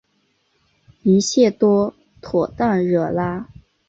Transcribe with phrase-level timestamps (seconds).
[1.03, 3.47] 一切都妥当惹拉